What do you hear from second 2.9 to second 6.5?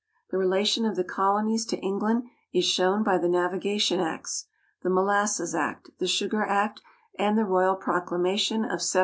by the Navigation Acts, the Molasses Act, the Sugar